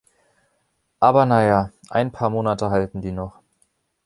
[0.99, 3.39] Aber na ja, ein paar Monate halten die noch.